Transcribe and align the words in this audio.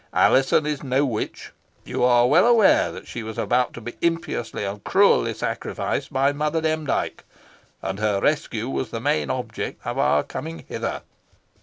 Alizon 0.15 0.65
is 0.65 0.81
no 0.81 1.05
witch. 1.05 1.51
You 1.85 2.03
are 2.03 2.25
well 2.25 2.47
aware 2.47 2.91
that 2.91 3.05
she 3.07 3.21
was 3.21 3.37
about 3.37 3.71
to 3.73 3.81
be 3.81 3.97
impiously 4.01 4.63
and 4.65 4.83
cruelly 4.83 5.35
sacrificed 5.35 6.11
by 6.11 6.31
Mother 6.31 6.59
Demdike, 6.59 7.23
and 7.83 7.99
her 7.99 8.19
rescue 8.19 8.67
was 8.67 8.89
the 8.89 8.99
main 8.99 9.29
object 9.29 9.79
of 9.85 9.99
our 9.99 10.23
coming 10.23 10.65
hither." 10.67 11.03